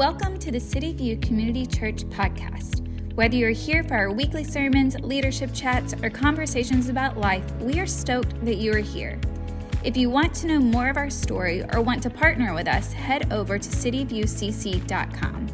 [0.00, 2.80] Welcome to the City View Community Church podcast.
[3.16, 7.86] Whether you're here for our weekly sermons, leadership chats, or conversations about life, we are
[7.86, 9.20] stoked that you are here.
[9.84, 12.94] If you want to know more of our story or want to partner with us,
[12.94, 15.46] head over to cityviewcc.com.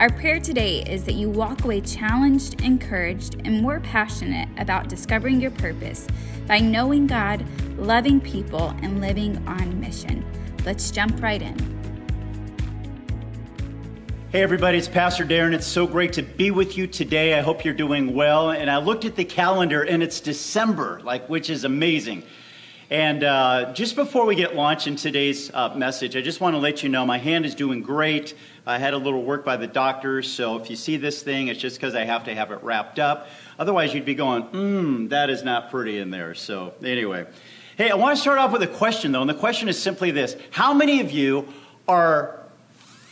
[0.00, 5.40] Our prayer today is that you walk away challenged, encouraged, and more passionate about discovering
[5.40, 6.08] your purpose
[6.48, 7.46] by knowing God,
[7.78, 10.26] loving people, and living on mission.
[10.64, 11.75] Let's jump right in.
[14.36, 15.54] Hey, everybody, it's Pastor Darren.
[15.54, 17.38] It's so great to be with you today.
[17.38, 18.50] I hope you're doing well.
[18.50, 22.22] And I looked at the calendar, and it's December, like, which is amazing.
[22.90, 26.58] And uh, just before we get launched in today's uh, message, I just want to
[26.58, 28.34] let you know my hand is doing great.
[28.66, 31.58] I had a little work by the doctor, so if you see this thing, it's
[31.58, 33.28] just because I have to have it wrapped up.
[33.58, 36.34] Otherwise, you'd be going, mmm, that is not pretty in there.
[36.34, 37.24] So, anyway.
[37.78, 40.10] Hey, I want to start off with a question, though, and the question is simply
[40.10, 41.48] this How many of you
[41.88, 42.45] are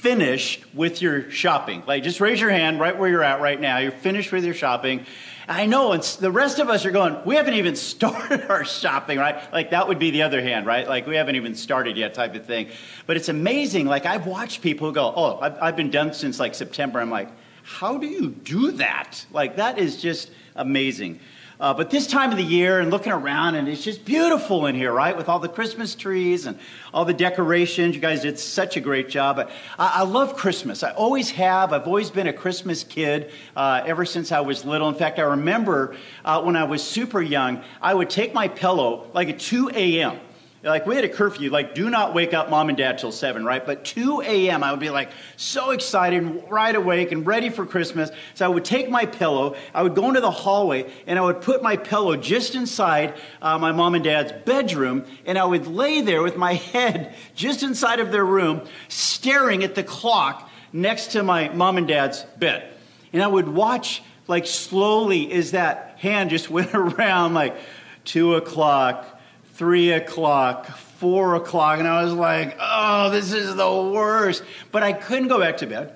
[0.05, 1.83] finished with your shopping?
[1.87, 3.79] Like, just raise your hand right where you're at right now.
[3.79, 5.07] You're finished with your shopping.
[5.49, 9.19] I know, and the rest of us are going, we haven't even started our shopping,
[9.19, 9.51] right?
[9.51, 10.87] Like, that would be the other hand, right?
[10.87, 12.69] Like, we haven't even started yet, type of thing.
[13.07, 13.87] But it's amazing.
[13.87, 17.01] Like, I've watched people go, oh, I've, I've been done since like September.
[17.01, 17.31] I'm like,
[17.63, 19.25] how do you do that?
[19.33, 21.19] Like, that is just amazing.
[21.61, 24.75] Uh, but this time of the year and looking around, and it's just beautiful in
[24.75, 25.17] here, right?
[25.17, 26.59] With all the Christmas trees and
[26.93, 27.95] all the decorations.
[27.95, 29.39] You guys did such a great job.
[29.39, 30.83] I, I love Christmas.
[30.83, 31.73] I always have.
[31.73, 34.89] I've always been a Christmas kid uh, ever since I was little.
[34.89, 39.09] In fact, I remember uh, when I was super young, I would take my pillow
[39.13, 40.19] like at 2 a.m
[40.65, 43.45] like we had a curfew, like do not wake up mom and dad till seven,
[43.45, 43.65] right?
[43.65, 44.65] But 2 a.m.
[44.65, 48.11] I would be like so excited, wide awake and ready for Christmas.
[48.35, 51.43] So I would take my pillow, I would go into the hallway, and I would
[51.43, 56.01] put my pillow just inside uh, my mom and dad's bedroom, and I would lay
[56.01, 61.23] there with my head just inside of their room, staring at the clock next to
[61.23, 62.69] my mom and dad's bed.
[63.13, 67.57] And I would watch like slowly as that hand just went around like
[68.05, 69.14] two o'clock,
[69.55, 74.43] three o'clock, four o'clock, and I was like, oh, this is the worst.
[74.73, 75.95] But I couldn't go back to bed.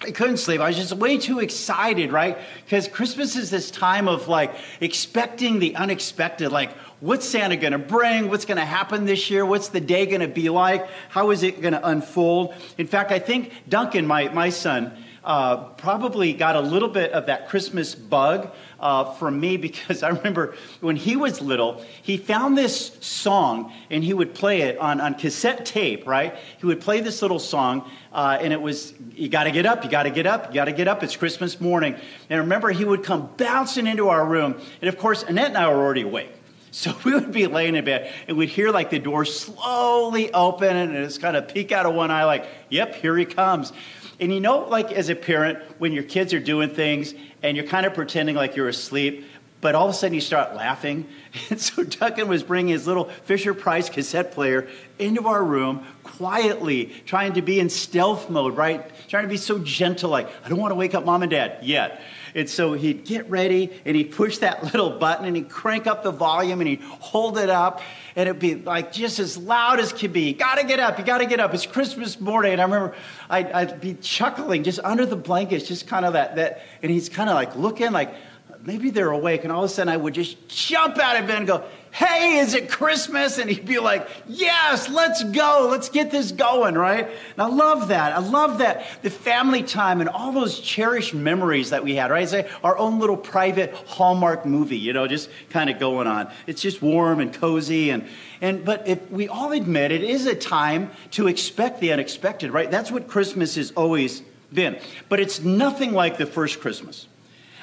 [0.00, 0.60] I couldn't sleep.
[0.60, 2.36] I was just way too excited, right?
[2.64, 6.50] Because Christmas is this time of like expecting the unexpected.
[6.50, 8.28] Like, what's Santa going to bring?
[8.28, 9.44] What's going to happen this year?
[9.44, 10.86] What's the day going to be like?
[11.08, 12.54] How is it going to unfold?
[12.76, 14.92] In fact, I think Duncan, my, my son,
[15.26, 18.48] uh, probably got a little bit of that Christmas bug
[18.78, 24.04] uh, from me because I remember when he was little, he found this song and
[24.04, 26.36] he would play it on, on cassette tape, right?
[26.58, 29.84] He would play this little song uh, and it was, You got to get up,
[29.84, 31.02] you got to get up, you got to get up.
[31.02, 31.94] It's Christmas morning.
[31.94, 34.60] And I remember he would come bouncing into our room.
[34.80, 36.30] And of course, Annette and I were already awake.
[36.76, 40.76] So we would be laying in bed and we'd hear like the door slowly open
[40.76, 43.72] and it's kind of peek out of one eye, like, yep, here he comes.
[44.18, 47.66] And you know, like as a parent, when your kids are doing things and you're
[47.66, 49.24] kind of pretending like you're asleep,
[49.60, 51.06] but all of a sudden you start laughing.
[51.50, 54.68] And so Duncan was bringing his little Fisher Price cassette player
[54.98, 58.90] into our room quietly, trying to be in stealth mode, right?
[59.06, 61.58] Trying to be so gentle, like, I don't want to wake up mom and dad
[61.60, 62.00] yet.
[62.36, 66.02] And so he'd get ready and he'd push that little button and he'd crank up
[66.02, 67.80] the volume and he'd hold it up
[68.14, 70.34] and it'd be like just as loud as could be.
[70.34, 71.54] Gotta get up, you gotta get up.
[71.54, 72.52] It's Christmas morning.
[72.52, 72.94] And I remember
[73.30, 77.08] I'd, I'd be chuckling just under the blankets, just kind of that, that, and he's
[77.08, 78.14] kind of like looking like
[78.62, 79.44] maybe they're awake.
[79.44, 81.64] And all of a sudden I would just jump out of bed and go,
[81.96, 83.38] hey, is it Christmas?
[83.38, 85.68] And he'd be like, yes, let's go.
[85.70, 87.08] Let's get this going, right?
[87.08, 88.12] And I love that.
[88.12, 88.84] I love that.
[89.00, 92.22] The family time and all those cherished memories that we had, right?
[92.22, 96.30] It's like our own little private Hallmark movie, you know, just kind of going on.
[96.46, 97.88] It's just warm and cozy.
[97.88, 98.06] And,
[98.42, 102.70] and, but if we all admit it is a time to expect the unexpected, right?
[102.70, 104.20] That's what Christmas has always
[104.52, 104.78] been.
[105.08, 107.06] But it's nothing like the first Christmas.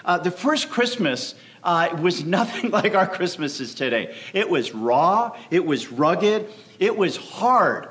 [0.04, 4.16] Uh, the first Christmas uh, was nothing like our Christmases today.
[4.34, 7.90] It was raw, it was rugged, it was hard,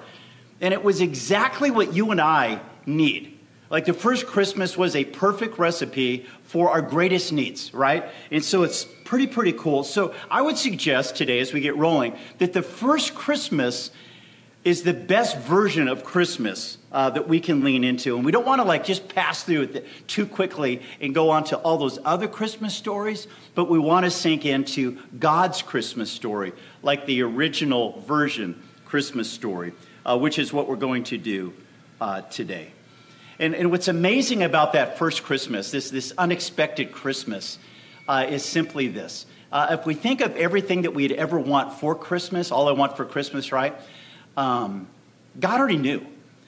[0.61, 3.39] and it was exactly what you and I need.
[3.71, 8.05] Like the first Christmas was a perfect recipe for our greatest needs, right?
[8.31, 9.83] And so it's pretty, pretty cool.
[9.83, 13.91] So I would suggest today, as we get rolling, that the first Christmas
[14.65, 18.17] is the best version of Christmas uh, that we can lean into.
[18.17, 21.45] And we don't want to like just pass through it too quickly and go on
[21.45, 26.53] to all those other Christmas stories, but we want to sink into God's Christmas story,
[26.83, 29.73] like the original version Christmas story,
[30.07, 31.53] uh, which is what we're going to do
[32.01, 32.71] uh, today.
[33.39, 37.59] And, and, what's amazing about that first Christmas, this, this unexpected Christmas,
[38.07, 39.27] uh, is simply this.
[39.51, 42.97] Uh, if we think of everything that we'd ever want for Christmas, all I want
[42.97, 43.75] for Christmas, right?
[44.37, 44.89] Um,
[45.39, 46.07] God already knew.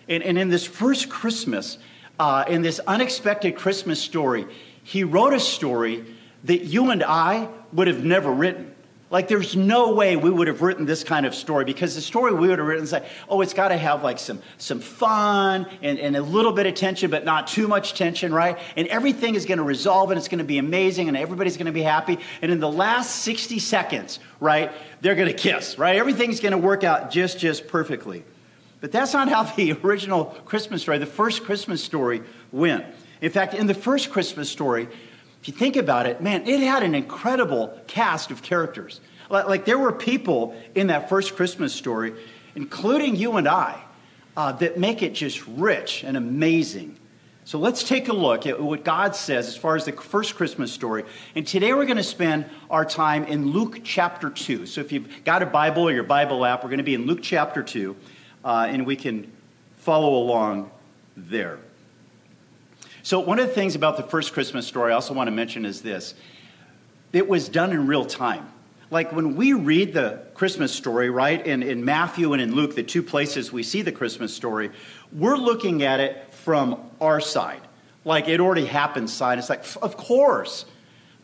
[0.09, 1.79] And, and in this first Christmas,
[2.19, 4.47] uh, in this unexpected Christmas story,
[4.83, 6.05] he wrote a story
[6.45, 8.74] that you and I would have never written.
[9.11, 12.33] Like, there's no way we would have written this kind of story because the story
[12.33, 15.67] we would have written is like, oh, it's got to have like some, some fun
[15.83, 18.59] and, and a little bit of tension, but not too much tension, right?
[18.77, 21.67] And everything is going to resolve and it's going to be amazing and everybody's going
[21.67, 22.19] to be happy.
[22.43, 25.97] And in the last 60 seconds, right, they're going to kiss, right?
[25.97, 28.25] Everything's going to work out just, just perfectly.
[28.81, 32.23] But that's not how the original Christmas story, the first Christmas story,
[32.53, 32.85] went.
[33.21, 34.89] In fact, in the first Christmas story,
[35.45, 39.03] if you think about it, man, it had an incredible cast of characters.
[39.29, 42.15] Like, like there were people in that first Christmas story,
[42.55, 43.79] including you and I,
[44.39, 46.97] uh, that make it just rich and amazing.
[47.45, 50.73] So let's take a look at what God says as far as the first Christmas
[50.73, 51.05] story.
[51.35, 54.65] And today we're going to spend our time in Luke chapter 2.
[54.65, 57.05] So if you've got a Bible or your Bible app, we're going to be in
[57.05, 57.95] Luke chapter 2,
[58.47, 59.31] uh, and we can
[59.77, 60.71] follow along
[61.19, 61.59] there.
[63.05, 65.67] So, one of the things about the first Christmas story I also want to mention
[65.67, 66.15] is this
[67.13, 68.51] it was done in real time.
[68.91, 72.83] Like when we read the Christmas story, right, in, in Matthew and in Luke, the
[72.83, 74.71] two places we see the Christmas story,
[75.13, 77.61] we're looking at it from our side.
[78.07, 79.39] Like it already happened side.
[79.39, 80.65] It's like, of course.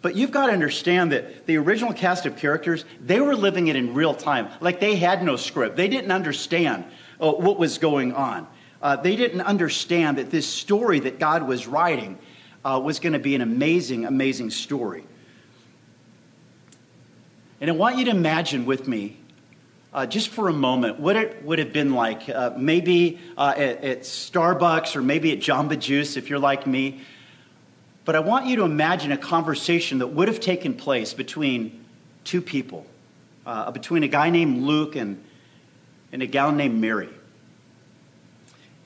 [0.02, 3.76] But you've got to understand that the original cast of characters, they were living it
[3.76, 4.48] in real time.
[4.60, 5.76] Like they had no script.
[5.76, 6.84] They didn't understand
[7.18, 8.46] uh, what was going on
[8.82, 12.18] uh, they didn't understand that this story that God was writing
[12.64, 15.04] uh, was going to be an amazing, amazing story.
[17.60, 19.18] And I want you to imagine with me,
[19.92, 23.84] uh, just for a moment, what it would have been like uh, maybe uh, at,
[23.84, 27.00] at, Starbucks or maybe at Jamba Juice if you're like me.
[28.06, 31.84] But I want you to imagine a conversation that would have taken place between
[32.24, 32.86] two people,
[33.44, 35.22] uh, between a guy named Luke and,
[36.12, 37.10] and a gal named Mary.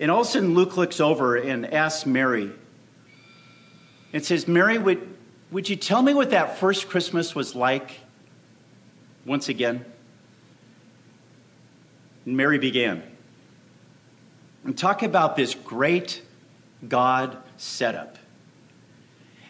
[0.05, 2.53] And all of a sudden, Luke looks over and asks Mary,
[4.13, 5.01] and says, Mary, would,
[5.51, 8.01] would you tell me what that first Christmas was like
[9.25, 9.83] once again?
[12.27, 13.03] And Mary began.
[14.65, 16.21] And talk about this great
[16.87, 18.19] God setup.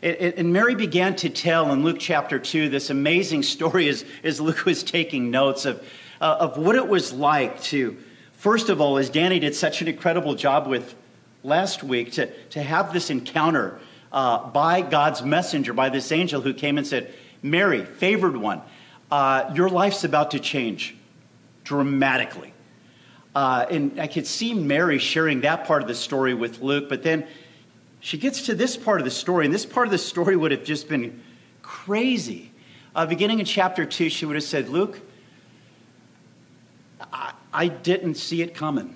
[0.03, 4.65] And Mary began to tell in Luke chapter 2 this amazing story as, as Luke
[4.65, 5.85] was taking notes of,
[6.21, 7.97] uh, of what it was like to
[8.45, 10.95] First of all, as Danny did such an incredible job with
[11.43, 13.81] last week, to, to have this encounter
[14.13, 18.61] uh, by God's messenger, by this angel who came and said, Mary, favored one,
[19.11, 20.95] uh, your life's about to change
[21.65, 22.53] dramatically.
[23.35, 27.03] Uh, and I could see Mary sharing that part of the story with Luke, but
[27.03, 27.27] then
[28.01, 30.51] she gets to this part of the story, and this part of the story would
[30.51, 31.23] have just been
[31.63, 32.53] crazy.
[32.95, 35.01] Uh, beginning in chapter 2, she would have said, Luke,
[37.55, 38.95] I, didn't see it coming.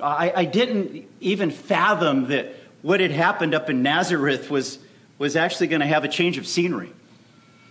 [0.00, 4.78] I, I didn't even fathom that what had happened up in Nazareth was,
[5.18, 6.92] was actually going to have a change of scenery.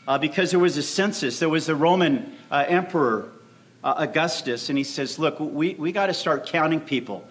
[0.08, 3.30] Uh, because there was a census, there was the Roman uh, emperor,
[3.84, 7.28] uh, Augustus, and he says, Look, we, we got to start counting people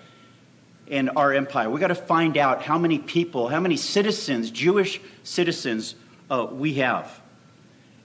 [0.86, 1.68] in our empire.
[1.68, 5.94] We got to find out how many people, how many citizens, Jewish citizens,
[6.30, 7.20] uh, we have.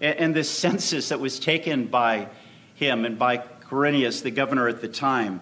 [0.01, 2.27] And, and this census that was taken by
[2.75, 3.43] him and by
[3.73, 5.41] Quirinius, the governor at the time,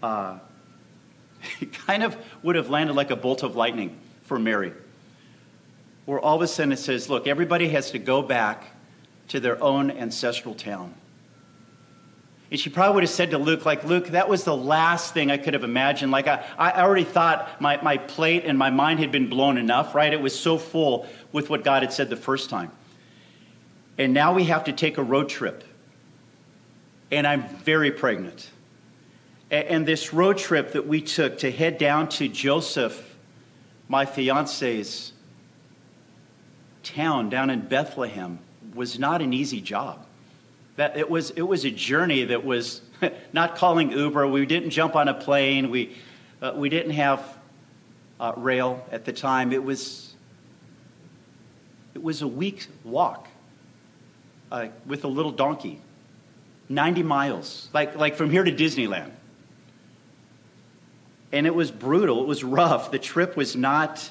[0.00, 0.38] uh,
[1.86, 4.72] kind of would have landed like a bolt of lightning for Mary.
[6.04, 8.64] Where all of a sudden it says, look, everybody has to go back
[9.28, 10.94] to their own ancestral town.
[12.52, 15.32] And she probably would have said to Luke, like, Luke, that was the last thing
[15.32, 16.12] I could have imagined.
[16.12, 19.96] Like, I, I already thought my, my plate and my mind had been blown enough,
[19.96, 20.12] right?
[20.12, 22.70] It was so full with what God had said the first time.
[23.98, 25.64] And now we have to take a road trip
[27.10, 28.50] and I'm very pregnant.
[29.50, 33.14] And this road trip that we took to head down to Joseph,
[33.88, 35.12] my fiance's
[36.82, 38.40] town down in Bethlehem,
[38.74, 40.04] was not an easy job.
[40.76, 42.80] That it was, it was a journey that was
[43.32, 44.26] not calling Uber.
[44.26, 45.70] We didn't jump on a plane.
[45.70, 45.96] We,
[46.42, 47.38] uh, we didn't have
[48.18, 49.52] uh, rail at the time.
[49.52, 50.12] It was,
[51.94, 53.28] it was a week walk
[54.50, 55.80] uh, with a little donkey
[56.68, 59.10] 90 miles, like, like from here to Disneyland.
[61.32, 62.90] And it was brutal, it was rough.
[62.90, 64.10] The trip was not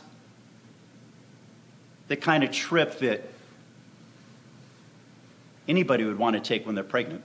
[2.07, 3.27] the kind of trip that
[5.67, 7.23] anybody would want to take when they're pregnant,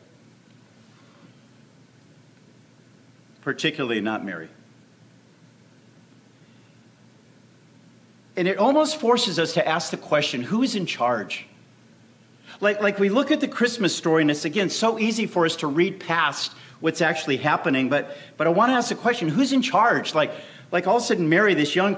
[3.43, 4.49] particularly not Mary.
[8.37, 11.47] And it almost forces us to ask the question who's in charge?
[12.61, 15.57] Like, like we look at the Christmas story, and it's again so easy for us
[15.57, 17.88] to read past what's actually happening.
[17.88, 20.14] But, but I want to ask the question who's in charge?
[20.14, 20.33] Like,
[20.73, 21.97] like all of a sudden, Mary, this young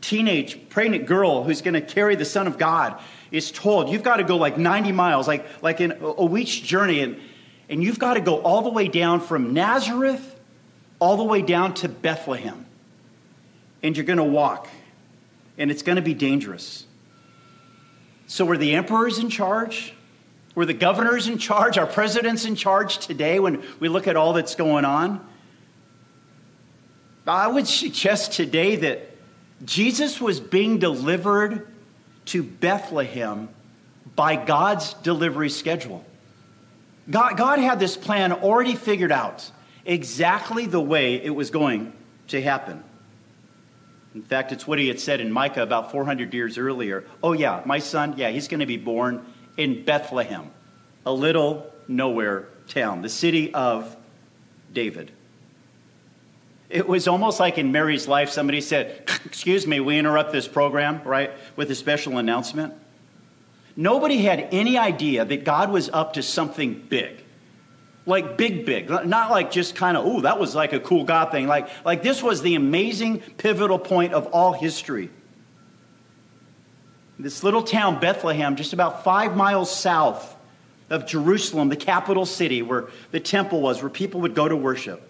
[0.00, 4.18] teenage pregnant girl who's going to carry the Son of God is told, you've got
[4.18, 7.20] to go like 90 miles, like, like in a week's journey, and,
[7.68, 10.34] and you've got to go all the way down from Nazareth
[11.00, 12.66] all the way down to Bethlehem.
[13.82, 14.68] And you're going to walk,
[15.58, 16.86] and it's going to be dangerous.
[18.26, 19.94] So, were the emperors in charge?
[20.54, 21.78] Were the governors in charge?
[21.78, 25.26] Our president's in charge today when we look at all that's going on?
[27.26, 29.10] I would suggest today that
[29.64, 31.66] Jesus was being delivered
[32.26, 33.48] to Bethlehem
[34.14, 36.04] by God's delivery schedule.
[37.10, 39.50] God, God had this plan already figured out
[39.84, 41.92] exactly the way it was going
[42.28, 42.82] to happen.
[44.14, 47.04] In fact, it's what he had said in Micah about 400 years earlier.
[47.22, 50.50] Oh, yeah, my son, yeah, he's going to be born in Bethlehem,
[51.04, 53.96] a little nowhere town, the city of
[54.72, 55.10] David.
[56.70, 61.02] It was almost like in Mary's life, somebody said, Excuse me, we interrupt this program,
[61.04, 62.74] right, with a special announcement.
[63.76, 67.23] Nobody had any idea that God was up to something big
[68.06, 71.30] like big, big, not like just kind of, oh, that was like a cool God
[71.30, 71.46] thing.
[71.46, 75.10] Like, like this was the amazing pivotal point of all history.
[77.18, 80.36] This little town, Bethlehem, just about five miles south
[80.90, 85.00] of Jerusalem, the capital city where the temple was, where people would go to worship,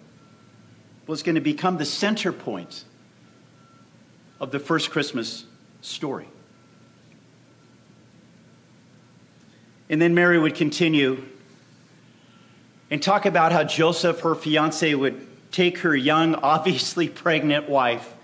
[1.07, 2.85] was going to become the center point
[4.39, 5.45] of the first Christmas
[5.81, 6.27] story.
[9.89, 11.23] And then Mary would continue
[12.95, 18.15] and talk about how Joseph, her fiance, would take her young, obviously pregnant wife,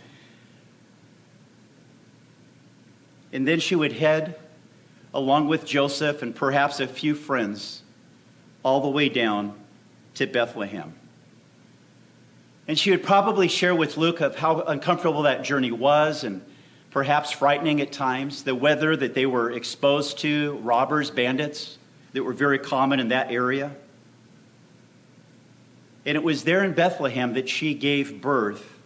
[3.33, 4.39] and then she would head,
[5.13, 7.81] along with Joseph and perhaps a few friends,
[8.63, 9.59] all the way down
[10.13, 10.93] to Bethlehem.
[12.65, 16.41] And she would probably share with Luke of how uncomfortable that journey was and
[16.91, 21.77] perhaps frightening at times, the weather that they were exposed to, robbers, bandits
[22.13, 23.75] that were very common in that area.
[26.05, 28.77] And it was there in Bethlehem that she gave birth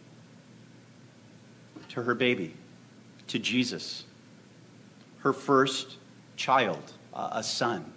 [1.90, 2.54] to her baby,
[3.28, 4.04] to Jesus,
[5.20, 5.96] her first
[6.36, 7.94] child, a son.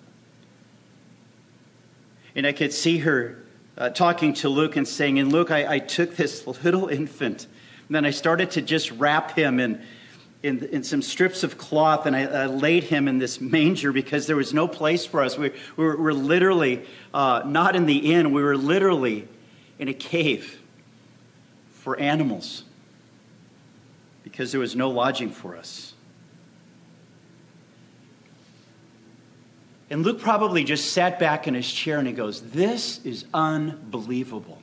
[2.36, 3.42] And I could see her
[3.76, 7.48] uh, talking to Luke and saying, And Luke, I, I took this little infant,
[7.88, 9.82] and then I started to just wrap him in
[10.42, 14.26] in, in some strips of cloth and I, I, laid him in this manger because
[14.26, 15.36] there was no place for us.
[15.36, 19.26] We, we were, were literally uh, not in the inn, we were literally
[19.78, 20.60] in a cave
[21.72, 22.62] for animals
[24.22, 25.94] because there was no lodging for us.
[29.90, 34.60] And Luke probably just sat back in his chair and he goes, This is unbelievable.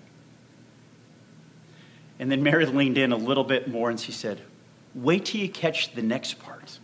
[2.20, 4.40] And then Mary leaned in a little bit more and she said,
[4.96, 6.80] Wait till you catch the next part.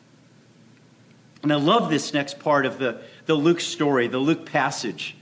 [1.44, 5.16] And I love this next part of the, the Luke story, the Luke passage.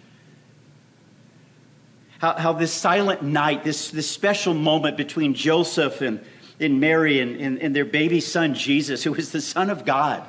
[2.17, 6.19] How, how this silent night, this, this special moment between Joseph and,
[6.59, 10.27] and Mary and, and, and their baby son Jesus, who was the Son of God,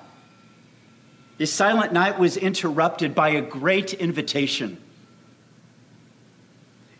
[1.39, 4.77] this silent night was interrupted by a great invitation.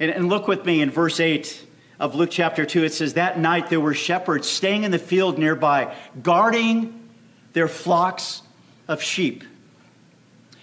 [0.01, 1.67] And, and look with me in verse 8
[2.01, 5.39] of Luke chapter 2, it says, That night there were shepherds staying in the field
[5.39, 7.09] nearby, guarding
[7.53, 8.41] their flocks
[8.89, 9.45] of sheep.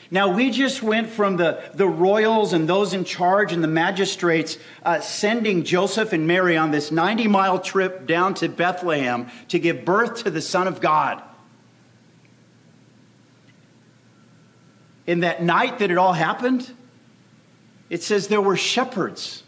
[0.09, 4.57] Now, we just went from the, the royals and those in charge and the magistrates
[4.83, 9.85] uh, sending Joseph and Mary on this 90 mile trip down to Bethlehem to give
[9.85, 11.21] birth to the Son of God.
[15.05, 16.71] In that night that it all happened,
[17.89, 19.43] it says there were shepherds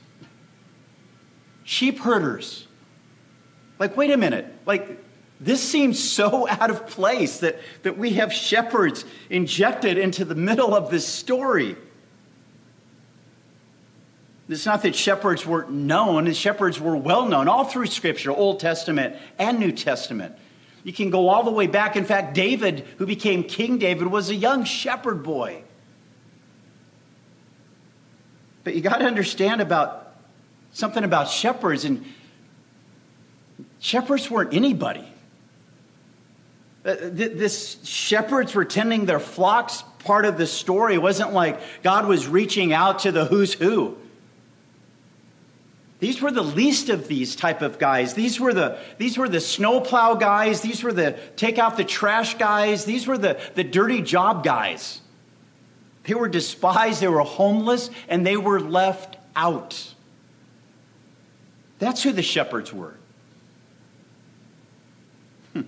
[1.69, 2.65] sheep herders.
[3.77, 4.51] Like, wait a minute.
[4.65, 4.99] Like,
[5.39, 10.73] this seems so out of place that, that we have shepherds injected into the middle
[10.73, 11.75] of this story.
[14.49, 19.15] It's not that shepherds weren't known, shepherds were well known all through Scripture, Old Testament
[19.38, 20.35] and New Testament.
[20.83, 21.95] You can go all the way back.
[21.95, 25.61] In fact, David, who became King David, was a young shepherd boy.
[28.63, 30.09] But you got to understand about
[30.71, 32.05] something about shepherds, and
[33.79, 35.05] shepherds weren't anybody.
[36.85, 40.95] Uh, this shepherds were tending their flocks part of the story.
[40.95, 43.97] It wasn't like God was reaching out to the who's who.
[45.99, 48.13] These were the least of these type of guys.
[48.13, 50.61] These were the, these were the snowplow guys.
[50.61, 52.85] These were the take out the trash guys.
[52.85, 55.01] These were the, the dirty job guys.
[56.05, 59.93] They were despised, they were homeless, and they were left out.
[61.79, 62.95] That's who the shepherds were.
[65.53, 65.62] Hmm.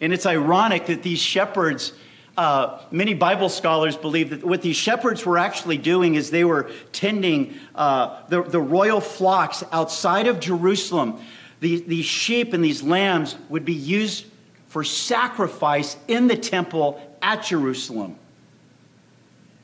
[0.00, 1.92] And it's ironic that these shepherds,
[2.36, 6.70] uh, many Bible scholars believe that what these shepherds were actually doing is they were
[6.92, 11.20] tending uh, the, the royal flocks outside of Jerusalem.
[11.60, 14.26] These, these sheep and these lambs would be used
[14.68, 18.18] for sacrifice in the temple at Jerusalem.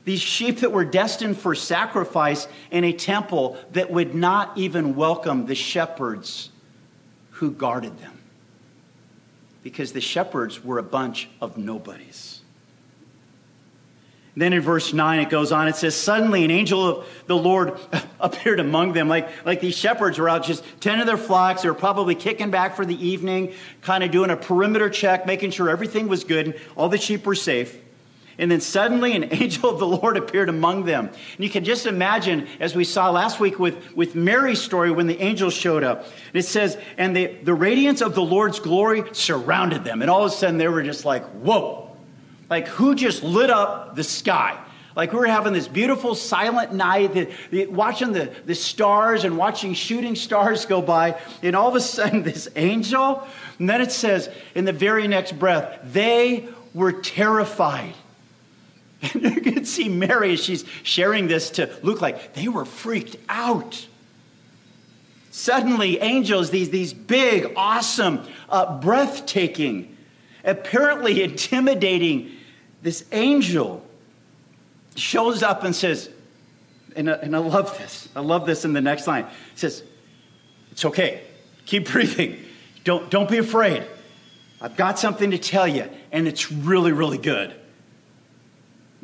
[0.05, 5.45] These sheep that were destined for sacrifice in a temple that would not even welcome
[5.45, 6.49] the shepherds
[7.31, 8.19] who guarded them.
[9.63, 12.41] Because the shepherds were a bunch of nobodies.
[14.35, 15.67] Then in verse 9, it goes on.
[15.67, 17.79] It says, Suddenly an angel of the Lord
[18.19, 19.07] appeared among them.
[19.07, 21.61] Like, like these shepherds were out just tending their flocks.
[21.61, 25.51] They were probably kicking back for the evening, kind of doing a perimeter check, making
[25.51, 27.77] sure everything was good, and all the sheep were safe.
[28.37, 31.07] And then suddenly an angel of the Lord appeared among them.
[31.07, 35.07] And you can just imagine, as we saw last week with, with Mary's story when
[35.07, 36.07] the angel showed up.
[36.33, 40.01] It says, and the, the radiance of the Lord's glory surrounded them.
[40.01, 41.95] And all of a sudden they were just like, whoa.
[42.49, 44.59] Like who just lit up the sky?
[44.95, 49.37] Like we were having this beautiful silent night, the, the, watching the, the stars and
[49.37, 51.19] watching shooting stars go by.
[51.41, 53.27] And all of a sudden, this angel,
[53.59, 57.93] and then it says in the very next breath, they were terrified.
[59.03, 63.17] And you can see Mary as she's sharing this to Luke, like they were freaked
[63.27, 63.87] out.
[65.31, 69.97] Suddenly, angels, these, these big, awesome, uh, breathtaking,
[70.43, 72.31] apparently intimidating,
[72.83, 73.83] this angel
[74.95, 76.09] shows up and says,
[76.95, 78.07] and and I love this.
[78.15, 79.23] I love this in the next line.
[79.23, 79.83] It says,
[80.71, 81.23] It's okay.
[81.65, 82.37] Keep breathing.
[82.83, 83.83] Don't, don't be afraid.
[84.61, 87.55] I've got something to tell you, and it's really, really good.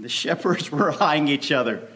[0.01, 1.87] The shepherds were eyeing each other.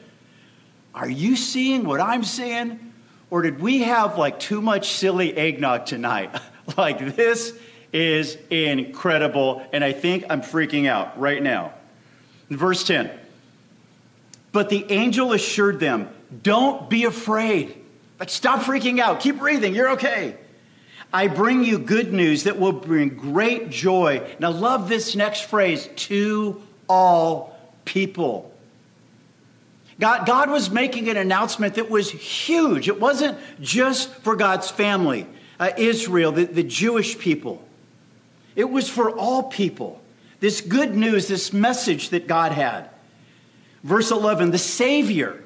[0.94, 2.94] Are you seeing what I'm seeing?
[3.30, 6.40] Or did we have like too much silly eggnog tonight?
[6.78, 7.58] like, this
[7.92, 11.74] is incredible, and I think I'm freaking out right now.
[12.50, 13.10] Verse 10,
[14.52, 16.10] but the angel assured them,
[16.44, 17.76] Don't be afraid.
[18.20, 19.20] Like, stop freaking out.
[19.20, 19.74] Keep breathing.
[19.74, 20.38] You're okay.
[21.12, 24.36] I bring you good news that will bring great joy.
[24.40, 27.53] Now, love this next phrase to all
[27.86, 28.54] people.
[30.00, 32.88] God, God was making an announcement that was huge.
[32.88, 35.28] It wasn't just for God's family,
[35.60, 37.64] uh, Israel, the, the Jewish people.
[38.56, 40.02] It was for all people.
[40.40, 42.90] This good news, this message that God had.
[43.84, 45.44] Verse 11, the Savior.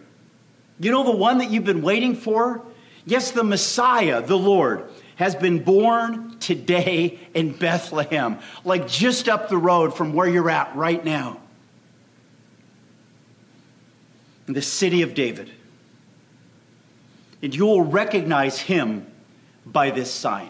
[0.80, 2.62] You know the one that you've been waiting for?
[3.06, 9.58] Yes, the Messiah, the Lord, has been born today in Bethlehem, like just up the
[9.58, 11.40] road from where you're at right now
[14.48, 15.52] in the city of David.
[17.42, 19.06] And you will recognize him
[19.66, 20.50] by this sign,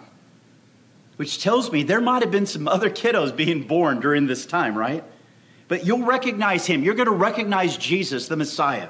[1.17, 4.77] which tells me there might have been some other kiddos being born during this time,
[4.77, 5.03] right?
[5.67, 6.83] But you'll recognize him.
[6.83, 8.89] You're going to recognize Jesus, the Messiah,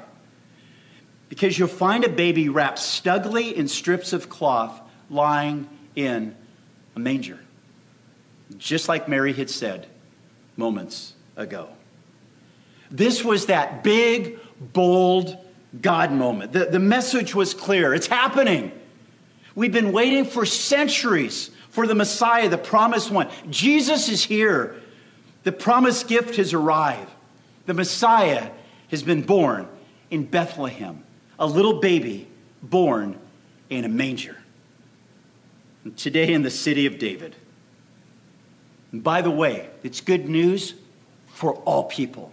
[1.29, 6.35] because you'll find a baby wrapped snugly in strips of cloth lying in
[6.95, 7.39] a manger,
[8.57, 9.87] just like Mary had said
[10.55, 11.69] moments ago.
[12.91, 15.37] This was that big, bold
[15.81, 16.53] God moment.
[16.53, 18.71] The, the message was clear it's happening.
[19.55, 23.29] We've been waiting for centuries for the Messiah, the promised one.
[23.49, 24.75] Jesus is here.
[25.43, 27.09] The promised gift has arrived.
[27.65, 28.49] The Messiah
[28.89, 29.67] has been born
[30.09, 31.03] in Bethlehem,
[31.37, 32.27] a little baby
[32.63, 33.17] born
[33.69, 34.37] in a manger.
[35.83, 37.35] And today in the city of David.
[38.91, 40.73] And by the way, it's good news
[41.27, 42.31] for all people,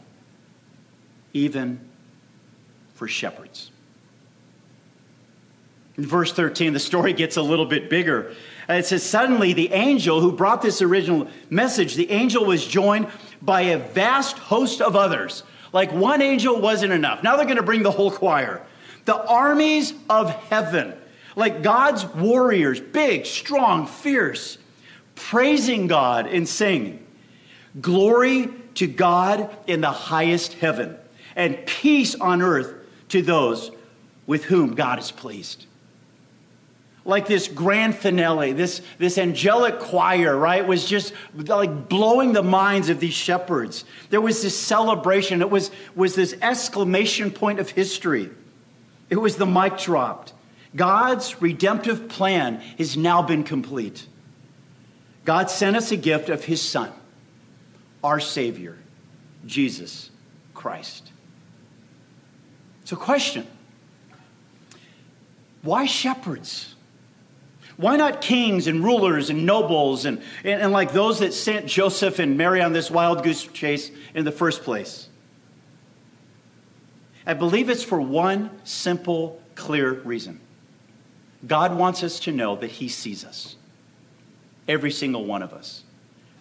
[1.33, 1.81] even
[2.95, 3.71] for shepherds.
[5.97, 8.35] In verse 13, the story gets a little bit bigger.
[8.69, 13.07] Uh, it says, Suddenly, the angel who brought this original message, the angel was joined
[13.41, 15.45] by a vast host of others.
[15.73, 17.23] Like one angel wasn't enough.
[17.23, 18.65] Now they're going to bring the whole choir.
[19.05, 20.95] The armies of heaven,
[21.37, 24.59] like God's warriors, big, strong, fierce,
[25.15, 27.07] praising God and singing,
[27.81, 30.97] Glory to God in the highest heaven,
[31.37, 32.73] and peace on earth
[33.15, 33.71] to those
[34.27, 35.67] with whom God is pleased.
[37.05, 42.89] Like this grand finale, this, this angelic choir, right, was just like blowing the minds
[42.89, 43.85] of these shepherds.
[44.11, 45.43] There was this celebration.
[45.43, 48.31] It was, was this exclamation point of history.
[49.11, 50.33] It was the mic dropped.
[50.75, 54.09] God's redemptive plan has now been complete.
[55.25, 56.91] God sent us a gift of his Son,
[58.03, 58.77] our Savior,
[59.47, 60.11] Jesus
[60.53, 61.13] Christ.
[62.85, 63.47] So, question
[65.63, 66.75] Why shepherds?
[67.77, 72.21] Why not kings and rulers and nobles and, and, and, like those that sent Joseph
[72.21, 75.09] and Mary on this wild goose chase in the first place?
[77.27, 80.41] I believe it's for one simple, clear reason
[81.45, 83.57] God wants us to know that He sees us,
[84.69, 85.83] every single one of us,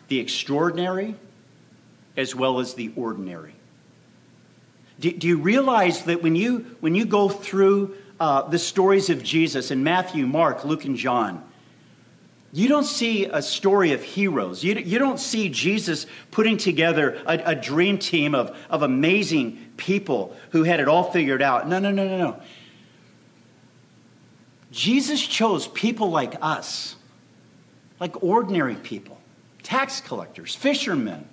[0.10, 1.16] the extraordinary
[2.16, 3.56] as well as the ordinary.
[5.04, 9.22] Do, do you realize that when you, when you go through uh, the stories of
[9.22, 11.44] Jesus in Matthew, Mark, Luke, and John,
[12.54, 14.64] you don't see a story of heroes.
[14.64, 20.34] You, you don't see Jesus putting together a, a dream team of, of amazing people
[20.52, 21.68] who had it all figured out.
[21.68, 22.42] No, no, no, no, no.
[24.72, 26.96] Jesus chose people like us,
[28.00, 29.20] like ordinary people,
[29.64, 31.28] tax collectors, fishermen,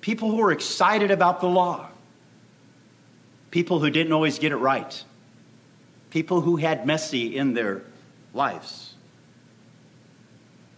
[0.00, 1.89] people who were excited about the law,
[3.50, 5.04] people who didn't always get it right,
[6.10, 7.82] people who had messy in their
[8.32, 8.94] lives.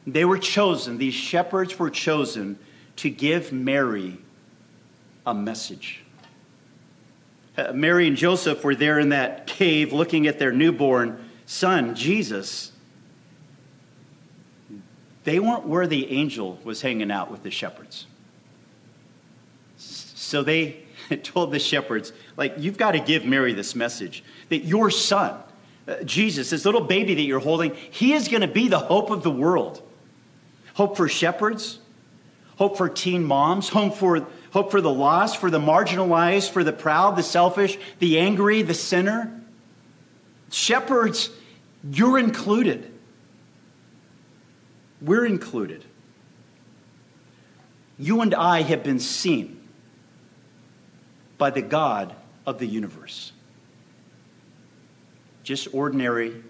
[0.07, 2.59] They were chosen, these shepherds were chosen
[2.97, 4.19] to give Mary
[5.25, 6.03] a message.
[7.57, 12.73] Uh, Mary and Joseph were there in that cave looking at their newborn son, Jesus.
[15.25, 18.07] They weren't where the angel was hanging out with the shepherds.
[19.77, 20.82] So they
[21.25, 25.40] told the shepherds, like, you've got to give Mary this message that your son,
[25.88, 29.11] uh, Jesus, this little baby that you're holding, he is going to be the hope
[29.11, 29.83] of the world
[30.75, 31.79] hope for shepherds,
[32.57, 36.72] hope for teen moms, hope for, hope for the lost, for the marginalized, for the
[36.72, 39.40] proud, the selfish, the angry, the sinner.
[40.51, 41.31] Shepherds,
[41.90, 42.90] you're included.
[45.01, 45.85] We're included.
[47.98, 49.62] You and I have been seen
[51.43, 52.15] by the God
[52.47, 53.33] of the universe.
[55.43, 56.41] Just ordinary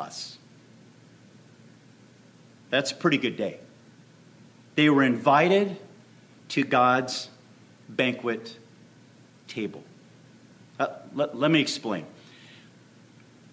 [0.00, 0.36] us.
[2.68, 3.60] That's a pretty good day.
[4.74, 5.76] They were invited
[6.48, 7.30] to God's
[7.88, 8.58] banquet
[9.46, 9.84] table.
[10.80, 12.04] Uh, let, let, me explain.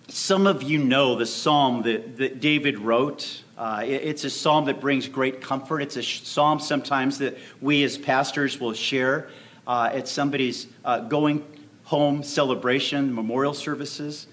[0.07, 3.43] Some of you know the psalm that, that David wrote.
[3.55, 5.81] Uh, it, it's a psalm that brings great comfort.
[5.81, 9.29] It's a psalm sometimes that we as pastors will share
[9.69, 11.45] uh, at somebody's uh, going
[11.83, 14.25] home celebration, memorial services.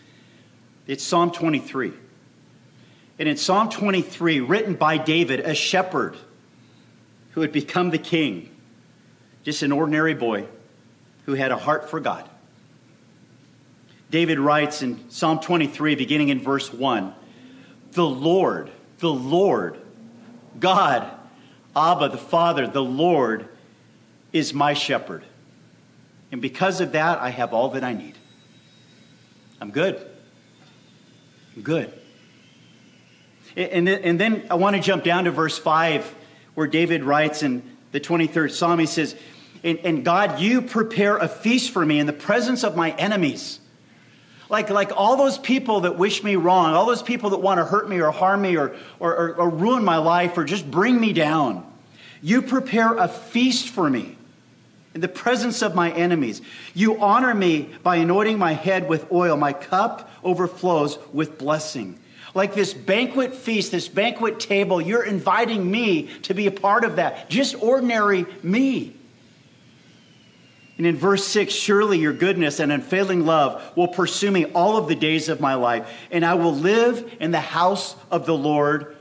[0.86, 1.92] It's Psalm 23.
[3.18, 6.16] And in Psalm 23, written by David, a shepherd
[7.32, 8.48] who had become the king,
[9.44, 10.46] just an ordinary boy
[11.26, 12.26] who had a heart for God.
[14.10, 17.12] David writes in Psalm 23, beginning in verse 1
[17.92, 19.76] The Lord, the Lord,
[20.58, 21.10] God,
[21.74, 23.50] Abba, the Father, the Lord
[24.36, 25.24] is my shepherd.
[26.30, 28.14] And because of that, I have all that I need.
[29.60, 30.04] I'm good.
[31.56, 31.92] I'm good.
[33.56, 36.14] And, and then I want to jump down to verse 5,
[36.54, 39.16] where David writes in the 23rd Psalm, he says,
[39.64, 43.58] and, and God, you prepare a feast for me in the presence of my enemies.
[44.50, 47.64] Like, like all those people that wish me wrong, all those people that want to
[47.64, 51.00] hurt me or harm me or, or, or, or ruin my life or just bring
[51.00, 51.66] me down.
[52.20, 54.15] You prepare a feast for me
[54.96, 56.40] in the presence of my enemies.
[56.72, 59.36] You honor me by anointing my head with oil.
[59.36, 62.00] My cup overflows with blessing
[62.34, 66.96] like this banquet feast, this banquet table, you're inviting me to be a part of
[66.96, 67.30] that.
[67.30, 68.94] Just ordinary me.
[70.76, 74.86] And in verse 6, surely your goodness and unfailing love will pursue me all of
[74.86, 78.94] the days of my life, and I will live in the house of the Lord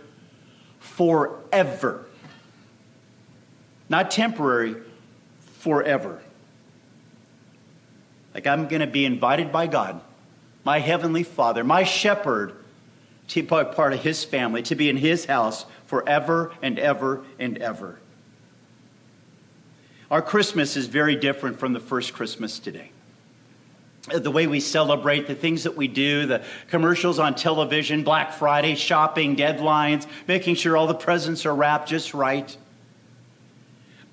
[0.79, 2.05] forever.
[3.89, 4.77] Not temporary,
[5.65, 6.21] forever.
[8.35, 9.99] Like I'm going to be invited by God,
[10.63, 12.53] my heavenly Father, my shepherd
[13.29, 17.57] to be part of his family, to be in his house forever and ever and
[17.57, 17.97] ever.
[20.11, 22.91] Our Christmas is very different from the first Christmas today.
[24.13, 28.75] The way we celebrate, the things that we do, the commercials on television, Black Friday,
[28.75, 32.55] shopping, deadlines, making sure all the presents are wrapped just right.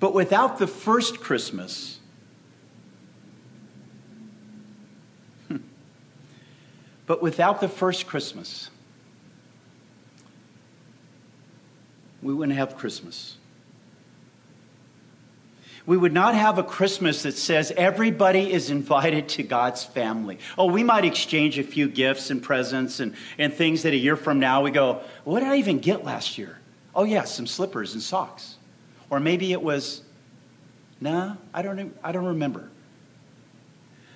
[0.03, 1.97] But without the first Christmas,
[5.47, 5.59] hmm,
[7.05, 8.69] but without the first Christmas,
[12.21, 13.37] we wouldn't have Christmas.
[15.85, 20.37] We would not have a Christmas that says everybody is invited to God's family.
[20.57, 24.17] Oh, we might exchange a few gifts and presents and, and things that a year
[24.17, 26.59] from now we go, what did I even get last year?
[26.93, 28.57] Oh, yeah, some slippers and socks.
[29.09, 30.01] Or maybe it was,
[30.99, 32.69] nah, I don't, I don't remember.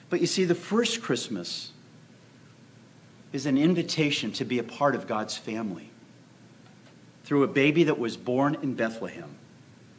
[0.09, 1.71] But you see, the first Christmas
[3.33, 5.91] is an invitation to be a part of God's family.
[7.27, 9.29] through a baby that was born in Bethlehem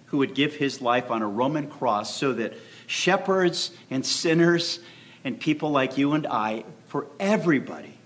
[0.07, 2.55] who would give his life on a Roman cross so that
[2.87, 4.81] shepherds and sinners
[5.25, 7.99] and people like you and I, for everybody,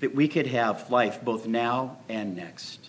[0.00, 2.88] that we could have life both now and next.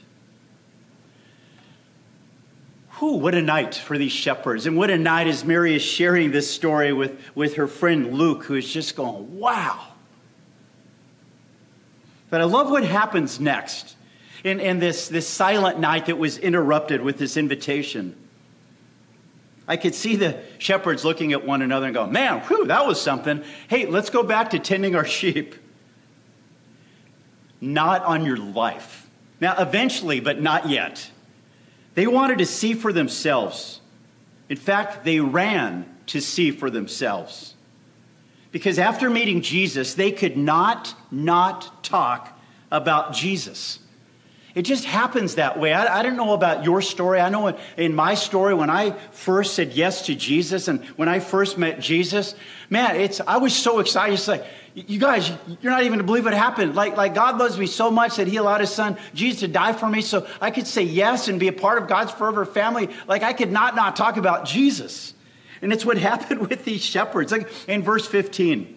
[3.00, 4.66] Whew, what a night for these shepherds.
[4.66, 8.44] And what a night as Mary is sharing this story with, with her friend Luke,
[8.44, 9.88] who is just going, wow.
[12.30, 13.96] But I love what happens next
[14.44, 18.16] in, in this, this silent night that was interrupted with this invitation.
[19.66, 23.02] I could see the shepherds looking at one another and going, man, whew, that was
[23.02, 23.44] something.
[23.70, 25.56] Hey, let's go back to tending our sheep.
[27.62, 29.08] Not on your life.
[29.40, 31.10] Now, eventually, but not yet.
[31.95, 33.82] They wanted to see for themselves.
[34.47, 37.56] In fact, they ran to see for themselves.
[38.52, 42.39] Because after meeting Jesus, they could not not talk
[42.71, 43.80] about Jesus.
[44.60, 45.72] It just happens that way.
[45.72, 47.22] I, I, don't know about your story.
[47.22, 51.22] I know in my story, when I first said yes to Jesus and when I
[51.22, 52.36] first met Jesus,
[52.69, 54.15] man, it's I was so excited.
[54.15, 56.76] It's like, you guys, you're not even to believe what happened.
[56.76, 59.72] Like, like God loves me so much that He allowed His Son Jesus to die
[59.72, 62.89] for me, so I could say yes and be a part of God's forever family.
[63.08, 65.13] Like I could not not talk about Jesus,
[65.62, 67.32] and it's what happened with these shepherds.
[67.32, 68.76] Like in verse 15,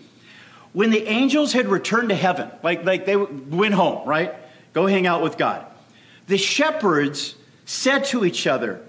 [0.75, 4.33] when the angels had returned to heaven, like like they went home, right?
[4.75, 5.67] Go hang out with God.
[6.27, 8.81] The shepherds said to each other,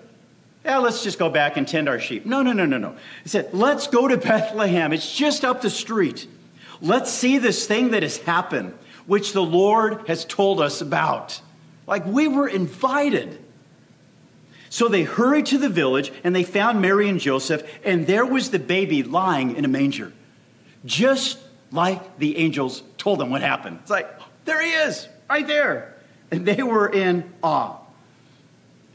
[0.63, 2.25] yeah, let's just go back and tend our sheep.
[2.25, 2.95] No, no, no, no, no.
[3.23, 4.93] He said, let's go to Bethlehem.
[4.93, 6.27] It's just up the street.
[6.81, 8.73] Let's see this thing that has happened,
[9.05, 11.41] which the Lord has told us about.
[11.85, 13.39] Like we were invited.
[14.69, 18.49] So they hurried to the village and they found Mary and Joseph, and there was
[18.49, 20.13] the baby lying in a manger,
[20.85, 21.37] just
[21.71, 23.79] like the angels told them what happened.
[23.81, 24.09] It's like,
[24.45, 25.92] there he is, right there.
[26.31, 27.77] And they were in awe.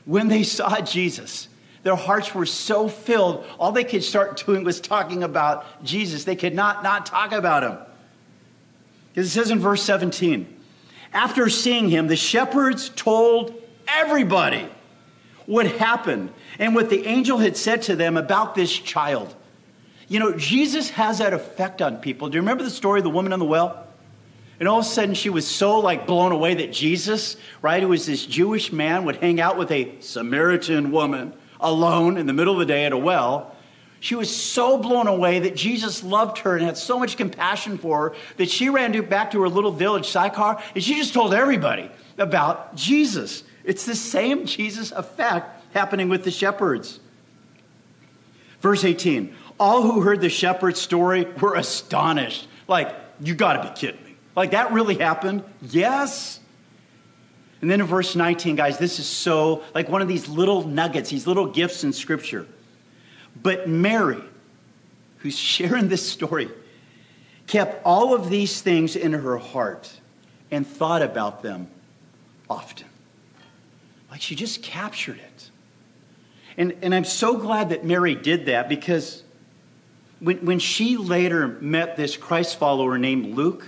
[0.04, 1.48] When they saw Jesus,
[1.82, 6.24] their hearts were so filled, all they could start doing was talking about Jesus.
[6.24, 7.78] They could not not talk about him.
[9.12, 10.54] Because it says in verse 17,
[11.12, 13.54] after seeing him, the shepherds told
[13.86, 14.68] everybody
[15.46, 19.34] what happened and what the angel had said to them about this child.
[20.08, 22.28] You know, Jesus has that effect on people.
[22.28, 23.87] Do you remember the story of the woman on the well?
[24.60, 27.88] And all of a sudden, she was so like blown away that Jesus, right, who
[27.88, 32.54] was this Jewish man, would hang out with a Samaritan woman alone in the middle
[32.54, 33.54] of the day at a well.
[34.00, 38.10] She was so blown away that Jesus loved her and had so much compassion for
[38.10, 41.90] her that she ran back to her little village, Sychar, and she just told everybody
[42.16, 43.42] about Jesus.
[43.64, 47.00] It's the same Jesus effect happening with the shepherds.
[48.60, 52.46] Verse 18 All who heard the shepherd's story were astonished.
[52.68, 54.07] Like, you got to be kidding me.
[54.38, 55.42] Like, that really happened?
[55.62, 56.38] Yes.
[57.60, 61.10] And then in verse 19, guys, this is so like one of these little nuggets,
[61.10, 62.46] these little gifts in Scripture.
[63.42, 64.22] But Mary,
[65.18, 66.50] who's sharing this story,
[67.48, 69.92] kept all of these things in her heart
[70.52, 71.68] and thought about them
[72.48, 72.86] often.
[74.08, 75.50] Like she just captured it.
[76.56, 79.24] And, and I'm so glad that Mary did that because
[80.20, 83.66] when, when she later met this Christ follower named Luke,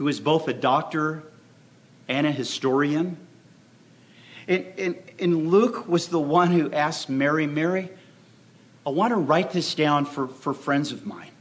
[0.00, 1.22] who is both a doctor
[2.08, 3.18] and a historian,
[4.48, 7.90] and, and, and Luke was the one who asked Mary, Mary,
[8.86, 11.32] I want to write this down for, for friends of mine.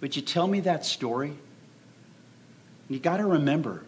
[0.00, 1.34] Would you tell me that story?
[2.88, 3.84] You got to remember,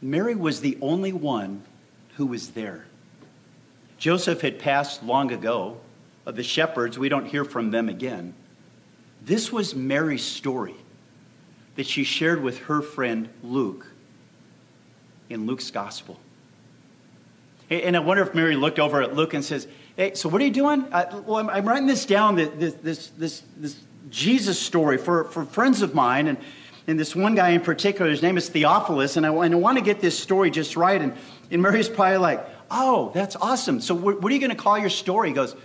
[0.00, 1.64] Mary was the only one
[2.18, 2.84] who was there.
[3.98, 5.80] Joseph had passed long ago.
[6.24, 8.32] Of the shepherds, we don't hear from them again.
[9.24, 10.76] This was Mary's story
[11.80, 13.86] that she shared with her friend Luke
[15.30, 16.20] in Luke's gospel.
[17.70, 19.66] And I wonder if Mary looked over at Luke and says,
[19.96, 20.84] Hey, so what are you doing?
[20.92, 25.46] Uh, well, I'm, I'm, writing this down, this, this, this, this Jesus story for, for
[25.46, 26.26] friends of mine.
[26.26, 26.36] And,
[26.86, 29.16] and this one guy in particular, his name is Theophilus.
[29.16, 31.00] And I, and I want to get this story just right.
[31.00, 31.14] And,
[31.50, 33.80] and Mary's probably like, Oh, that's awesome.
[33.80, 35.28] So what are you going to call your story?
[35.28, 35.56] He goes,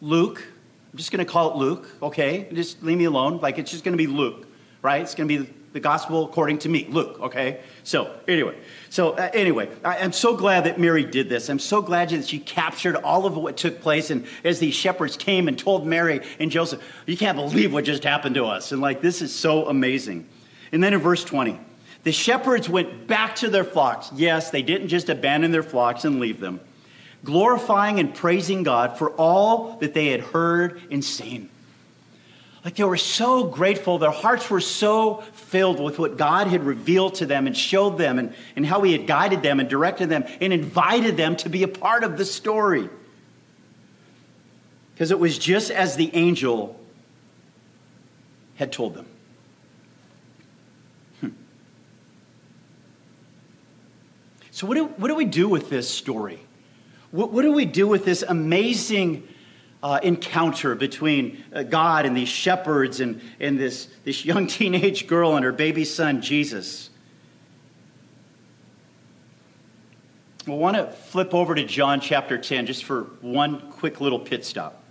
[0.00, 0.44] Luke.
[0.92, 2.48] I'm just going to call it Luke, okay?
[2.52, 3.38] Just leave me alone.
[3.38, 4.46] Like it's just going to be Luke,
[4.82, 5.02] right?
[5.02, 7.60] It's going to be the gospel according to me, Luke, okay?
[7.84, 11.48] So, anyway, so uh, anyway, I, am so glad that Mary did this.
[11.48, 14.10] I'm so glad that she captured all of what took place.
[14.10, 18.02] And as these shepherds came and told Mary and Joseph, you can't believe what just
[18.02, 18.72] happened to us.
[18.72, 20.28] And like, this is so amazing.
[20.72, 21.58] And then in verse 20,
[22.02, 24.10] the shepherds went back to their flocks.
[24.14, 26.60] Yes, they didn't just abandon their flocks and leave them,
[27.24, 31.48] glorifying and praising God for all that they had heard and seen.
[32.64, 33.98] Like they were so grateful.
[33.98, 38.18] Their hearts were so filled with what God had revealed to them and showed them
[38.18, 41.62] and, and how He had guided them and directed them and invited them to be
[41.62, 42.88] a part of the story.
[44.92, 46.78] Because it was just as the angel
[48.56, 49.06] had told them.
[51.20, 51.28] Hmm.
[54.50, 56.40] So, what do, what do we do with this story?
[57.10, 59.26] What, what do we do with this amazing
[59.82, 65.36] uh, encounter between uh, God and these shepherds and, and this, this young teenage girl
[65.36, 66.90] and her baby son, Jesus.
[70.50, 74.44] we want to flip over to John chapter 10 just for one quick little pit
[74.44, 74.82] stop.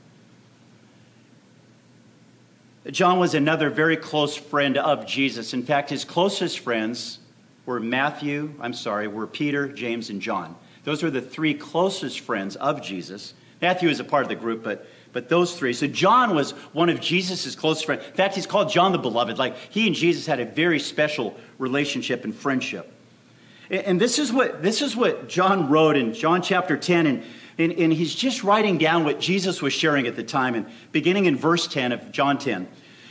[2.89, 5.53] John was another very close friend of Jesus.
[5.53, 7.19] In fact, his closest friends
[7.65, 10.55] were Matthew, I'm sorry, were Peter, James, and John.
[10.83, 13.33] Those were the three closest friends of Jesus.
[13.61, 15.73] Matthew is a part of the group, but, but those three.
[15.73, 18.05] So John was one of Jesus' close friends.
[18.05, 19.37] In fact, he's called John the Beloved.
[19.37, 22.91] Like he and Jesus had a very special relationship and friendship.
[23.69, 27.05] And, this, is what, this is what John wrote in John chapter 10.
[27.05, 27.23] And,
[27.59, 30.55] and, and he's just writing down what Jesus was sharing at the time.
[30.55, 32.67] And beginning in verse 10 of John 10,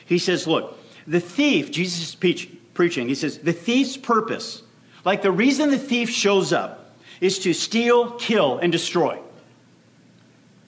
[0.06, 0.76] he says, Look,
[1.08, 4.62] the thief, Jesus is preach, preaching, he says, the thief's purpose,
[5.04, 6.77] like the reason the thief shows up,
[7.20, 9.18] is to steal, kill, and destroy.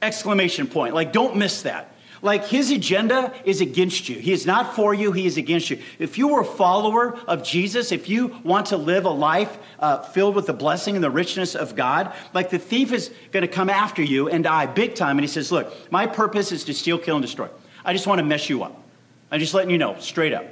[0.02, 0.94] Exclamation point.
[0.94, 1.92] Like, don't miss that.
[2.22, 4.18] Like, his agenda is against you.
[4.18, 5.80] He is not for you, he is against you.
[5.98, 10.02] If you were a follower of Jesus, if you want to live a life uh,
[10.02, 13.48] filled with the blessing and the richness of God, like the thief is going to
[13.48, 15.16] come after you and die big time.
[15.16, 17.48] And he says, Look, my purpose is to steal, kill, and destroy.
[17.84, 18.82] I just want to mess you up.
[19.30, 20.44] I'm just letting you know, straight up.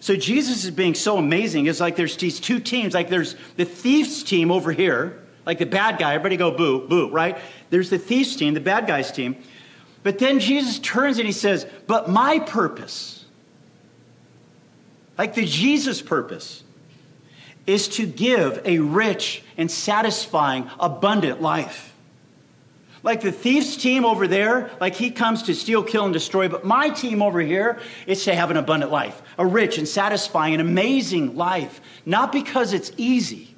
[0.00, 1.66] So Jesus is being so amazing.
[1.66, 2.94] It's like there's these two teams.
[2.94, 6.14] Like there's the thief's team over here, like the bad guy.
[6.14, 7.38] Everybody go boo, boo, right?
[7.70, 9.36] There's the thief's team, the bad guy's team.
[10.02, 13.24] But then Jesus turns and he says, But my purpose,
[15.16, 16.64] like the Jesus purpose,
[17.66, 21.94] is to give a rich and satisfying, abundant life.
[23.02, 26.64] Like the thief's team over there, like he comes to steal, kill, and destroy, but
[26.64, 30.60] my team over here is to have an abundant life, a rich and satisfying and
[30.60, 31.80] amazing life.
[32.04, 33.55] Not because it's easy.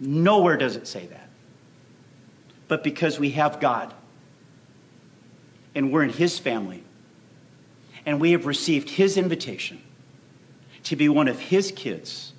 [0.00, 1.26] Nowhere does it say that
[2.68, 3.92] but because we have God
[5.74, 6.82] and we're in His family
[8.04, 9.80] and we have received His invitation
[10.84, 12.32] to be one of His kids,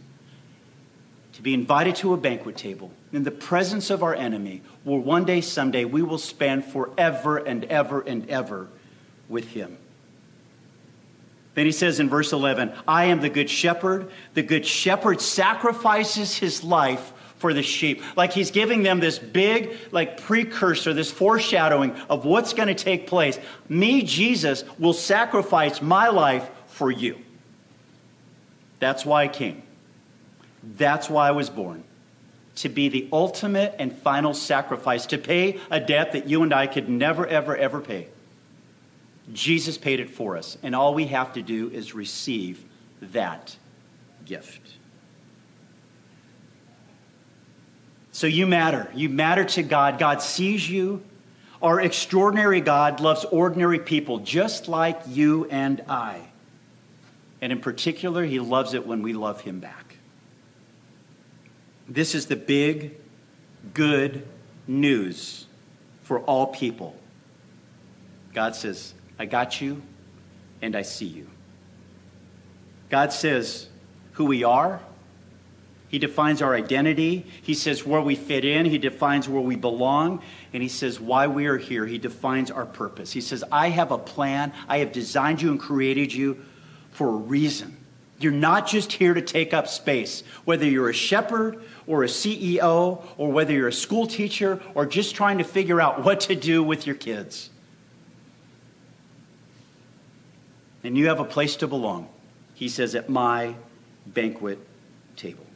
[1.34, 5.24] to be invited to a banquet table in the presence of our enemy, where one
[5.26, 8.68] day, someday, we will spend forever and ever and ever
[9.30, 9.78] with Him.
[11.54, 14.12] Then he says in verse 11, I am the good shepherd.
[14.36, 18.02] The good shepherd sacrifices his life for the sheep.
[18.16, 23.08] Like he's giving them this big, like precursor, this foreshadowing of what's going to take
[23.08, 23.40] place.
[23.70, 27.18] Me, Jesus, will sacrifice my life for you.
[28.80, 29.64] That's why I came.
[30.64, 31.84] That's why I was born.
[32.58, 36.68] To be the ultimate and final sacrifice, to pay a debt that you and I
[36.68, 38.08] could never, ever, ever pay.
[39.32, 42.64] Jesus paid it for us, and all we have to do is receive
[43.02, 43.56] that
[44.26, 44.67] gift.
[48.18, 48.90] So you matter.
[48.96, 50.00] You matter to God.
[50.00, 51.04] God sees you.
[51.62, 56.22] Our extraordinary God loves ordinary people just like you and I.
[57.42, 59.98] And in particular, he loves it when we love him back.
[61.88, 62.98] This is the big,
[63.76, 64.28] good
[64.66, 65.46] news
[66.02, 66.96] for all people.
[68.34, 69.80] God says, I got you
[70.64, 71.28] and I see you.
[72.90, 73.68] God says
[74.14, 74.82] who we are
[75.90, 77.26] he defines our identity.
[77.42, 78.66] He says where we fit in.
[78.66, 80.22] He defines where we belong.
[80.54, 81.86] And he says why we are here.
[81.86, 83.12] He defines our purpose.
[83.12, 84.52] He says, I have a plan.
[84.68, 86.44] I have designed you and created you
[86.92, 87.78] for a reason.
[88.20, 93.06] You're not just here to take up space, whether you're a shepherd or a CEO
[93.18, 96.64] or whether you're a school teacher or just trying to figure out what to do
[96.64, 97.50] with your kids.
[100.84, 102.10] And you have a place to belong,
[102.56, 103.56] he says, at my
[104.06, 104.60] banquet
[105.16, 105.47] table.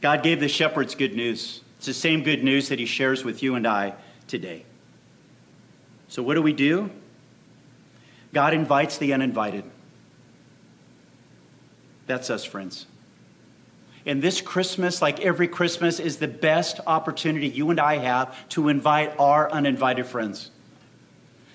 [0.00, 1.60] God gave the shepherds good news.
[1.76, 3.94] It's the same good news that he shares with you and I
[4.26, 4.64] today.
[6.08, 6.90] So, what do we do?
[8.32, 9.64] God invites the uninvited.
[12.06, 12.86] That's us, friends.
[14.06, 18.68] And this Christmas, like every Christmas, is the best opportunity you and I have to
[18.68, 20.50] invite our uninvited friends.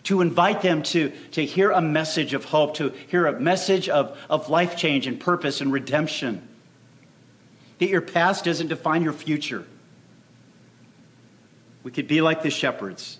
[0.03, 4.17] To invite them to, to hear a message of hope, to hear a message of,
[4.29, 6.47] of life change and purpose and redemption
[7.79, 9.65] that your past doesn't define your future.
[11.83, 13.19] We could be like the shepherds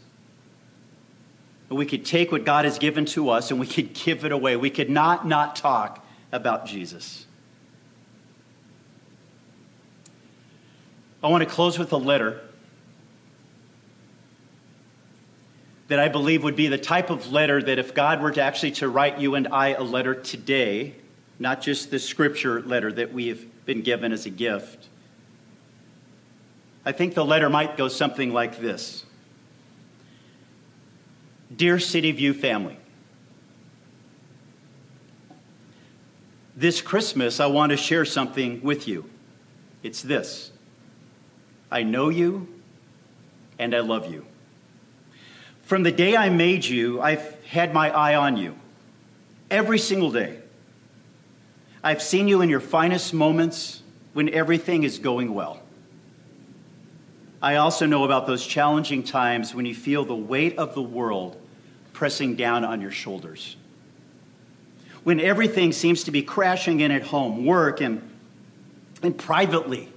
[1.70, 4.32] And We could take what God has given to us and we could give it
[4.32, 4.56] away.
[4.56, 7.26] We could not not talk about Jesus.
[11.24, 12.42] I want to close with a letter
[15.88, 18.72] that I believe would be the type of letter that if God were to actually
[18.74, 20.96] to write you and I a letter today,
[21.38, 24.88] not just the scripture letter that we have been given as a gift,
[26.86, 29.06] I think the letter might go something like this
[31.56, 32.78] Dear City View family,
[36.56, 39.10] this Christmas I want to share something with you.
[39.84, 40.52] It's this
[41.72, 42.48] I know you
[43.58, 44.26] and I love you.
[45.64, 48.56] From the day I made you, I've had my eye on you
[49.50, 50.40] every single day.
[51.86, 53.84] I've seen you in your finest moments
[54.14, 55.62] when everything is going well.
[57.44, 61.40] I also know about those challenging times when you feel the weight of the world
[61.94, 63.56] pressing down on your shoulders.
[65.04, 68.02] When everything seems to be crashing in at home, work, and,
[69.04, 69.88] and privately,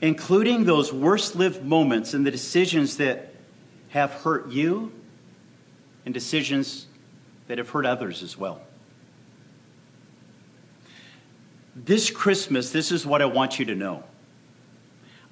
[0.00, 3.32] including those worst lived moments and the decisions that
[3.90, 4.90] have hurt you
[6.04, 6.88] and decisions
[7.46, 8.60] that have hurt others as well.
[11.84, 14.02] This Christmas, this is what I want you to know.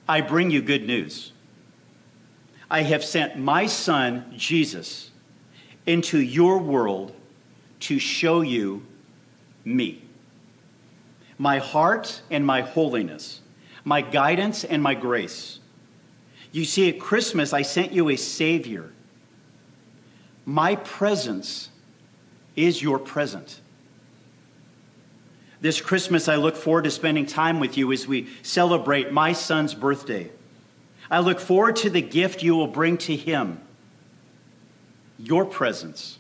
[0.09, 1.33] I bring you good news.
[2.71, 5.11] I have sent my son, Jesus,
[5.87, 7.15] into your world
[7.81, 8.87] to show you
[9.65, 10.03] me.
[11.37, 13.41] My heart and my holiness,
[13.85, 15.59] my guidance and my grace.
[16.53, 18.93] You see, at Christmas, I sent you a Savior.
[20.45, 21.71] My presence
[22.55, 23.61] is your present.
[25.61, 29.75] This Christmas, I look forward to spending time with you as we celebrate my son's
[29.75, 30.31] birthday.
[31.11, 33.61] I look forward to the gift you will bring to him
[35.19, 36.19] your presence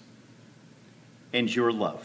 [1.32, 2.04] and your love.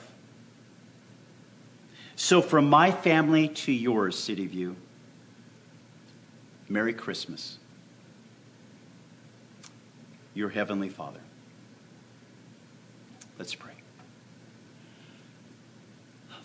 [2.16, 4.76] So, from my family to yours, City View,
[6.70, 7.58] Merry Christmas.
[10.34, 11.20] Your Heavenly Father.
[13.38, 13.74] Let's pray.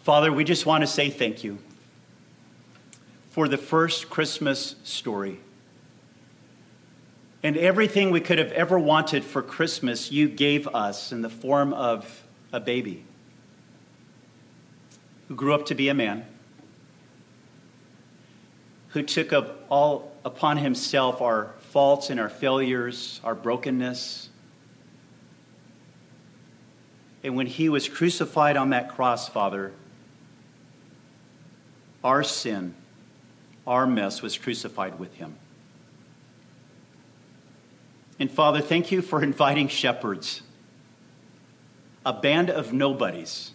[0.07, 1.59] Father, we just want to say thank you
[3.31, 5.41] for the first Christmas story.
[7.43, 11.73] And everything we could have ever wanted for Christmas, you gave us in the form
[11.75, 13.05] of a baby
[15.27, 16.25] who grew up to be a man,
[18.91, 24.29] who took up all upon himself our faults and our failures, our brokenness.
[27.25, 29.73] And when he was crucified on that cross, Father,
[32.07, 32.73] our sin,
[33.67, 35.35] our mess was crucified with him.
[38.21, 40.43] And Father, thank you for inviting shepherds,
[42.05, 43.51] a band of nobodies,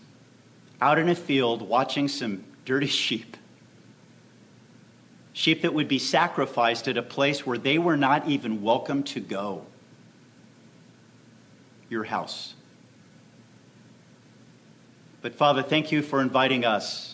[0.82, 3.38] out in a field watching some dirty sheep.
[5.32, 9.22] Sheep that would be sacrificed at a place where they were not even welcome to
[9.22, 9.66] go.
[11.90, 12.54] Your house.
[15.22, 17.11] But Father, thank you for inviting us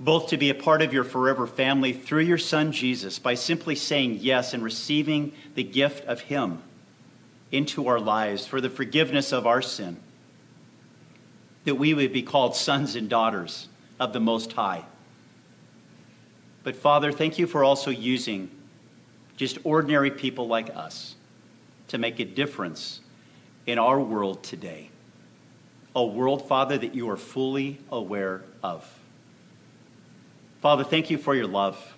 [0.00, 3.74] both to be a part of your forever family through your son Jesus by simply
[3.74, 6.62] saying yes and receiving the gift of him
[7.50, 9.96] into our lives for the forgiveness of our sin,
[11.64, 13.68] that we would be called sons and daughters
[13.98, 14.84] of the Most High.
[16.62, 18.50] But Father, thank you for also using
[19.36, 21.14] just ordinary people like us
[21.88, 23.00] to make a difference
[23.66, 24.90] in our world today.
[25.96, 28.97] A world, Father, that you are fully aware of.
[30.68, 31.96] Father, thank you for your love,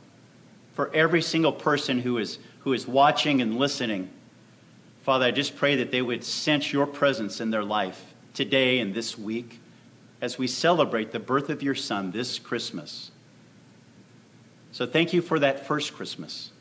[0.75, 4.09] for every single person who is, who is watching and listening.
[5.03, 8.95] Father, I just pray that they would sense your presence in their life today and
[8.95, 9.59] this week
[10.21, 13.11] as we celebrate the birth of your Son this Christmas.
[14.71, 16.53] So thank you for that first Christmas,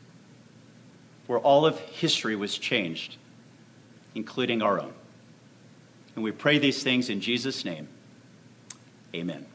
[1.28, 3.18] where all of history was changed,
[4.16, 4.94] including our own.
[6.16, 7.86] And we pray these things in Jesus' name.
[9.14, 9.46] Amen.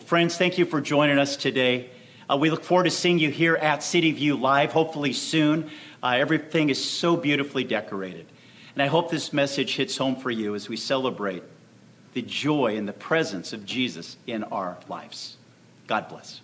[0.00, 1.90] Well, friends, thank you for joining us today.
[2.26, 5.70] Uh, we look forward to seeing you here at City View Live, hopefully soon.
[6.02, 8.24] Uh, everything is so beautifully decorated.
[8.74, 11.42] And I hope this message hits home for you as we celebrate
[12.14, 15.36] the joy and the presence of Jesus in our lives.
[15.86, 16.40] God bless.